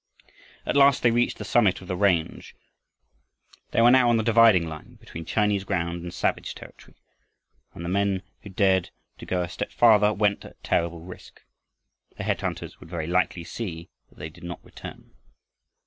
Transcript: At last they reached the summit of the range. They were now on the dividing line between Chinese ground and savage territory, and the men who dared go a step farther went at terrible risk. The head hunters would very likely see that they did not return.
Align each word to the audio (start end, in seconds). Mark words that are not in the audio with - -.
At 0.65 0.75
last 0.75 1.03
they 1.03 1.11
reached 1.11 1.37
the 1.37 1.45
summit 1.45 1.79
of 1.79 1.87
the 1.87 1.95
range. 1.95 2.55
They 3.69 3.83
were 3.83 3.91
now 3.91 4.09
on 4.09 4.17
the 4.17 4.23
dividing 4.23 4.67
line 4.67 4.95
between 4.95 5.25
Chinese 5.25 5.63
ground 5.63 6.01
and 6.01 6.11
savage 6.11 6.55
territory, 6.55 6.95
and 7.75 7.85
the 7.85 7.89
men 7.89 8.23
who 8.41 8.49
dared 8.49 8.89
go 9.23 9.43
a 9.43 9.47
step 9.47 9.71
farther 9.71 10.11
went 10.11 10.43
at 10.43 10.63
terrible 10.63 11.01
risk. 11.01 11.41
The 12.17 12.23
head 12.23 12.41
hunters 12.41 12.79
would 12.79 12.89
very 12.89 13.05
likely 13.05 13.43
see 13.43 13.89
that 14.09 14.17
they 14.17 14.29
did 14.31 14.43
not 14.43 14.65
return. 14.65 15.11